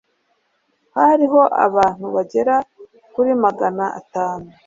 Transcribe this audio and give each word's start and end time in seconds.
hariho 0.97 1.41
abantu 1.65 2.05
bagera 2.15 2.55
kuri 3.13 3.31
magana 3.43 3.85
atanu 3.99 4.47